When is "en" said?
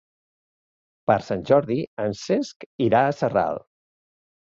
2.05-2.15